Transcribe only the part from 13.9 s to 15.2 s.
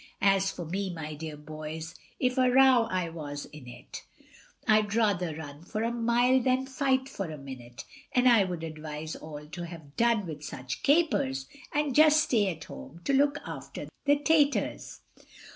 the taters.